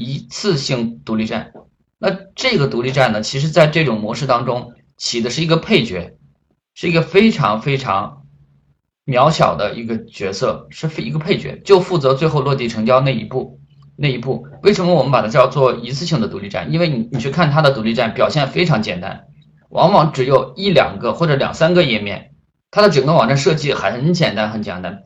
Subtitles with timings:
[0.00, 1.52] 一次性独立站。
[1.98, 6.16] 那这个独立站呢，其实在这种模式当中起的是一个配角，
[6.74, 8.22] 是一个非常非常
[9.04, 13.60] 渺小的一个角色，是一个配角，就负责最后落地成交那一步。
[14.02, 16.72] 那一步，为什么我们把它叫做一次性的独立站？
[16.72, 19.24] 因为你你去看它的独立站表现非常简单，
[19.68, 22.30] 往往只有一两个或者两三个页面，
[22.70, 25.02] 它的整个网站设计很简单很简单，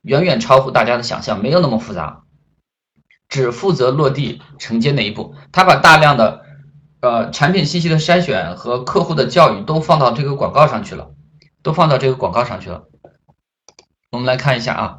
[0.00, 2.22] 远远超乎大家的想象，没有那么复杂。
[3.28, 6.42] 只负责落地承接那一步，他把大量的
[7.00, 11.10] 呃产品信息的筛选和客户的教育都放到这个广告上去了，
[11.62, 12.84] 都放到这个广告上去了。
[14.10, 14.98] 我们来看一下啊，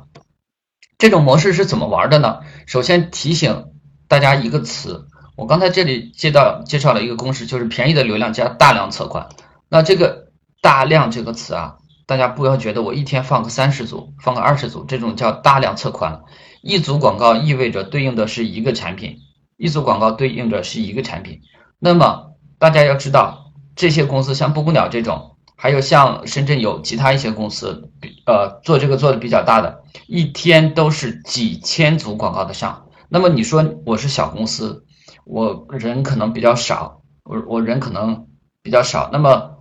[1.00, 2.42] 这种模式是怎么玩的呢？
[2.68, 3.66] 首先提醒
[4.08, 9.30] 大家一个词，我刚才这里介绍介绍了一个公式，就是便宜的流量加大量测款。
[9.68, 10.28] 那这个
[10.62, 11.78] 大量这个词啊，
[12.10, 16.24] 大家不要觉得我一天放个三十组，放个二十组，这种叫大量测款。
[16.64, 19.18] 一组广告意味着对应的是一个产品，
[19.58, 21.42] 一组广告对应着是一个产品。
[21.78, 27.92] 那么大家要知道，这些公司像布谷鸟这种，还有像深圳有其他一些公司，
[28.26, 32.88] 呃，做这个做的比较大的，一天都是几千组广告的上。
[33.08, 34.84] 那么你说我是小公司，
[35.26, 38.26] 我人可能比较少，我我人可能
[38.64, 39.52] 比较少，那么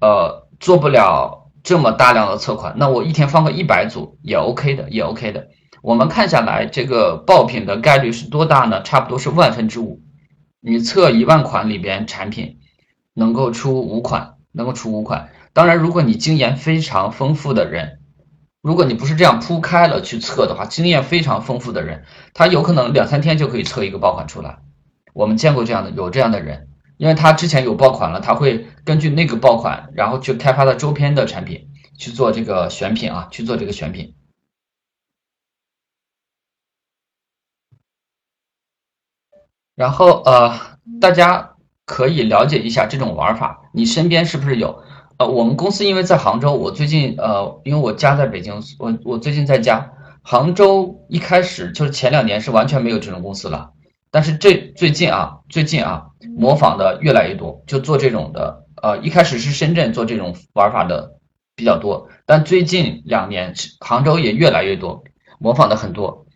[0.00, 5.48] 呃做不了这么大量的测款，那我一天放个一百组也 OK 的，也 OK 的。
[5.82, 8.82] 我们看下来，这个爆品的概率是多大呢？
[8.82, 10.00] 差不多是万分之五。
[10.60, 12.58] 你测一万款里边产品，
[13.14, 15.30] 能够出五款，能够出五款。
[15.52, 18.00] 当然，如果你经验非常丰富的人，
[18.60, 24.58] 如果你不是这样铺开了去测的话，经验非常丰富的人，他有可能两三天就可以测一个爆款出来。
[25.14, 34.14] 我们见过这样的，有这样的人，因为他之前有爆款了，他会根据那个爆款，然后去开发的周边的产品去做这个选品啊，去做这个选品。
[39.74, 41.54] 然后呃，大家
[41.84, 44.82] 可以了解一下这种玩法，你身边是不是有？
[45.18, 49.92] 呃，我们公司因为在杭州，我最近呃，因为我家在北京，我我最近在家。
[50.22, 53.72] 杭州一开始就是前两年是完全没有这种公司了，
[54.10, 58.64] 但是这最近啊，最近啊，模仿的越来越多，就做这种的。
[58.80, 61.18] 呃，一开始是深圳做这种玩法的
[61.56, 65.04] 比较多，但最近两年杭州也越来越多，
[65.38, 66.26] 模仿的很多。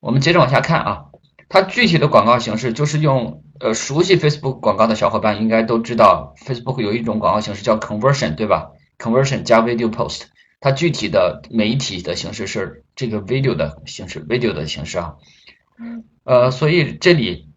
[0.00, 1.04] 我们接着往下看啊。
[1.52, 10.26] 它具体的广告形式就是用，呃，熟悉 Facebook 广告的小伙伴应该都知道，Facebook 有一种广告形式叫 Conversion，对吧？Conversion 加 Video Post，
[10.60, 15.16] 它具体的媒体的形式是这个 Video 的形式，Video 的形式啊。
[16.22, 17.48] 呃，所以这里，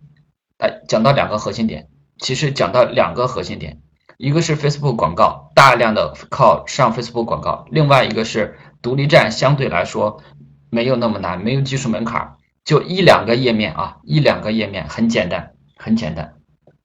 [0.63, 3.81] 哎，讲到两个核心点，其实讲到两个核心点，
[4.17, 10.23] 一个是 Facebook 广告大量的靠上 Facebook 广告，另外一个是独立站相对来说
[10.69, 12.37] 没有那么难，没有技术门槛。
[12.63, 16.35] 就一两个页面啊，一两个页面很简单，很简单。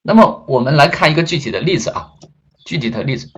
[0.02, 2.08] 那么我们来看一个具体的例子啊，
[2.66, 3.30] 具体的例子。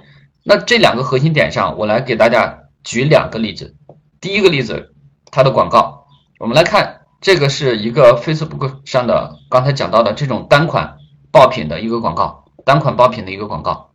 [0.42, 3.76] 那这两个核心点上，我来给大家举两个例子。
[4.22, 4.94] 第一个例子，
[5.30, 6.06] 它的广告，
[6.38, 10.96] 我们来看，这个是一个 Facebook 上的刚才讲到的这种单款
[11.32, 13.90] 爆品的一个广告，单款爆品的一个广告。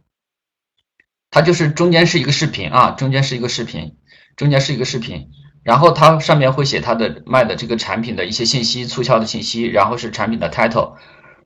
[1.32, 3.96] 它就是中间是一个视频啊，中间是一个视频，
[4.36, 5.30] 中间是一个视频。
[5.64, 10.94] 然后它上面会写它的卖的这个产品的一些信息，促销的信息，然后是产品的 title，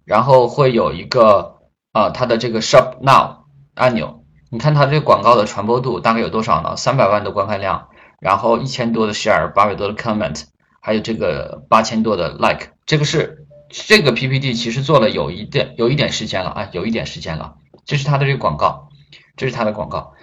[0.04, 1.60] 然后会有一个
[1.94, 3.46] 啊它的这个 shop now
[3.76, 4.26] 按钮。
[4.52, 6.76] 你看它这个广告的传播度大概有多少呢？
[6.76, 7.88] 三百万的观看量，
[8.20, 10.44] 然后一千多的 share，八百多的 comment，
[10.82, 12.74] 还有这个八千多的 like。
[12.86, 17.56] 这个是这个 PPT 其实做了有一点有一点时间了啊，有一点时间了。
[17.86, 18.90] 这是它的这个广告，
[19.38, 20.14] 这是它的广告。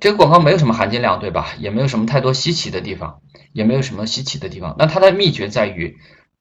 [0.00, 1.54] 这个广告没有什么含金量，对吧？
[1.58, 3.20] 也没有什么太多稀奇的地方。
[3.52, 4.74] 也没有什么稀奇的地方。
[4.80, 5.96] 那它的秘诀在于，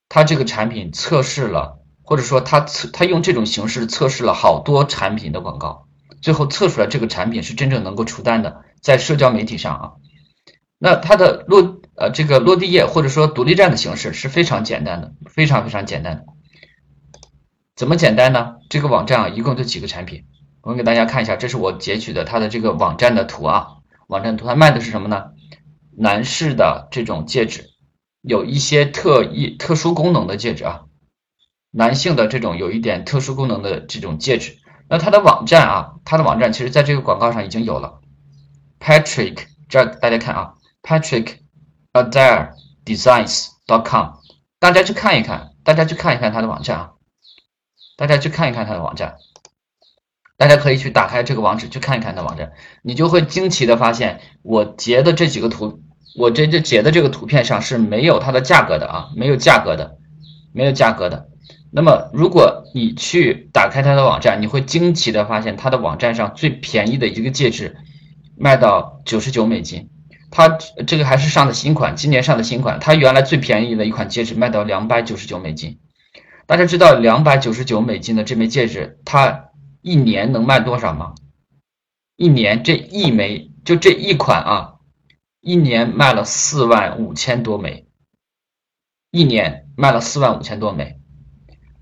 [0.09, 5.85] 它这个产品测试了，或者说它测它用这种形式测试了好多产品的广告，
[6.23, 9.91] 最后测出来这个产品是真正能够出单的，在社交媒体上啊。
[10.79, 16.25] 那它的落呃这个落地页或者说独立站的形式是非常简单的，非常非常简单的。
[17.75, 18.57] 怎么简单呢？
[18.69, 20.25] 这个网站啊一共就几个产品，
[20.61, 23.77] 我们给大家看一下，这是我截取的它的这个网站的图啊，
[24.07, 25.31] 网站图它卖的是什么呢？
[25.97, 27.71] 男士的这种戒指，
[28.21, 30.83] 有一些特异特殊功能的戒指啊，
[31.71, 38.01] 男性的这种有一点特殊功能的这种戒指，那它的网站啊，它的网站其实在这个广告上已经有了
[38.79, 40.53] ，Patrick，这大家看啊
[40.83, 41.37] ，Patrick
[41.91, 42.51] Adair
[42.85, 44.13] Designs dot com，
[44.59, 46.91] 大家去看一看，大家去看一看他的网站啊，
[47.97, 49.15] 大家去看一看他的网站。
[50.35, 52.51] 大家可以去打开这个网址去看一看它网站，
[52.81, 55.79] 你就会惊奇的发现，我截的这几个图，
[56.17, 59.97] 我这这截的这个图片上是没有它的价格的啊，没有价格的，
[60.51, 61.27] 没有价格的。
[61.71, 67.77] 那么如果你去打开它的网站，你会惊奇的发现，它的网站上最便宜的一个戒指
[68.35, 69.89] 卖到九十九美金。
[70.29, 70.49] 它
[70.87, 72.79] 这个还是上的新款，今年上的新款。
[72.79, 75.77] 它原来最便宜的一款戒指卖到两百九十九美金。
[76.45, 79.49] 大家知道两百九十九美金的这枚戒指，它
[79.81, 81.15] 一年能卖多少吗？
[82.15, 84.73] 一年这一枚就这一款啊，
[85.39, 87.87] 一年卖了四万五千多枚。
[89.11, 90.99] 一年卖了四万五千多枚，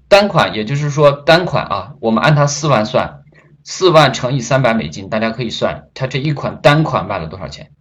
[0.10, 3.24] 单款也就是说单款啊，我们按它四万算，
[3.64, 7.72] 四万乘以三百美金，大家可以算它这一款单款卖了多少钱。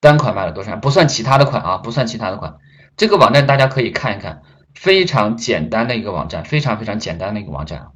[0.00, 0.76] 单款卖了多少？
[0.76, 2.56] 不算其他的款啊，不算其他的款。
[2.96, 4.42] 这个网站大家可以看一看，
[4.74, 7.92] 非常简单的一个网站，非常非常简单的一个网站，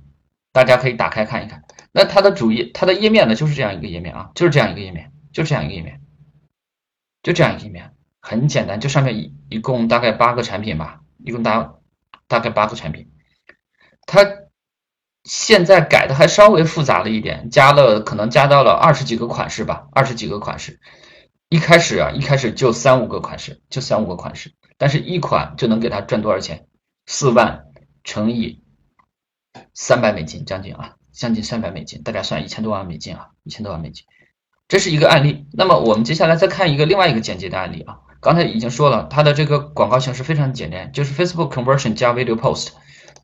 [0.53, 1.65] 大家可以打开看一看。
[1.93, 6.01] 那它的主页，它的页面呢，就是这样一个页面啊，就是这样一个页面，就这样一个页面，
[7.23, 11.75] 就这样一个页面，很简单，就上面一一共大概八个产品吧，一共大
[12.29, 13.11] 大概八个产品。
[14.07, 14.25] 它
[15.25, 20.79] 现在改的还稍微复杂了一点，加了可能加到了二十几个款式吧，二十几个款式。
[21.49, 26.67] 一开始啊，一开始就三五个款式，就三五个款式，但是一款就能给他赚多少钱？
[27.07, 27.65] 四万
[28.05, 28.63] 乘以
[29.75, 34.05] 三百美金，将近啊，将近三百美金，大家算一千多万美金啊，一千多万美金，
[34.69, 35.47] 这是一个案例。
[35.53, 42.71] 那么我们接下来再看一个另外一个简洁的案例啊，刚才已经说了，它的这个广告形式非常简单，就是 Facebook conversion 加 video post。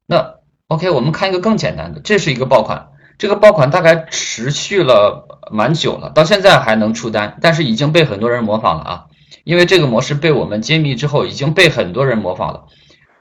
[0.06, 0.37] 那
[0.69, 2.88] OK，我们看一个更简单的，这是一个爆款。
[3.19, 9.06] 这个爆款大概持续了蛮久了，到现在还能出单，但是已经被很多人模仿了啊！
[9.44, 12.67] 因为这个模式被我们揭秘之后，已经被很多人模仿了。